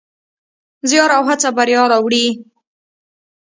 زیار 0.89 1.11
او 1.17 1.23
هڅه 1.29 1.49
بریا 1.57 1.83
راوړي. 1.91 2.25